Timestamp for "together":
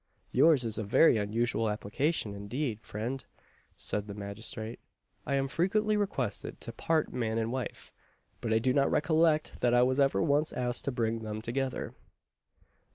11.39-11.93